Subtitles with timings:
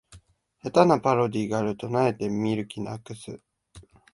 [0.63, 3.39] 下手なパロディがあると萎えて見る気なくす